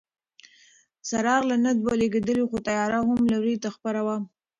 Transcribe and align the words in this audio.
څراغ 1.07 1.41
لا 1.49 1.55
نه 1.63 1.71
و 1.85 1.89
لګېدلی 2.01 2.43
خو 2.49 2.57
تیاره 2.67 2.99
هر 3.07 3.19
لوري 3.31 3.55
ته 3.63 3.69
خپره 3.75 3.99
وه. 4.05 4.17